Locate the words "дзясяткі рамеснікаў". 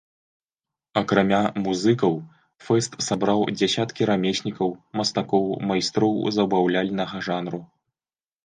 3.59-4.69